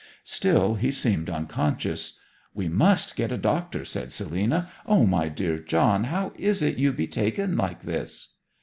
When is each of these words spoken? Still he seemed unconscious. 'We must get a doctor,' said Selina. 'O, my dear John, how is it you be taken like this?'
Still 0.23 0.73
he 0.73 0.89
seemed 0.89 1.29
unconscious. 1.29 2.17
'We 2.55 2.69
must 2.69 3.15
get 3.15 3.31
a 3.31 3.37
doctor,' 3.37 3.85
said 3.85 4.11
Selina. 4.11 4.67
'O, 4.87 5.05
my 5.05 5.29
dear 5.29 5.59
John, 5.59 6.05
how 6.05 6.33
is 6.39 6.63
it 6.63 6.79
you 6.79 6.91
be 6.91 7.05
taken 7.05 7.55
like 7.55 7.83
this?' 7.83 8.29